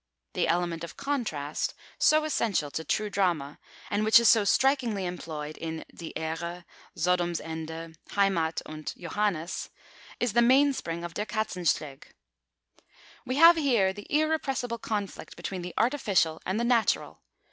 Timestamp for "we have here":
13.27-13.93